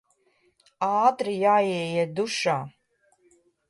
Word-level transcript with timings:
Ātri 0.87 1.37
jāieiet 1.43 2.19
dušā. 2.23 2.61